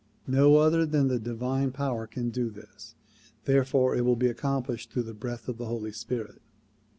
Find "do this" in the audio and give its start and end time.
2.31-2.95